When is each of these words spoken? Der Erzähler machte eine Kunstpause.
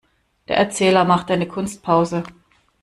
Der 0.47 0.57
Erzähler 0.57 1.05
machte 1.05 1.33
eine 1.33 1.47
Kunstpause. 1.47 2.23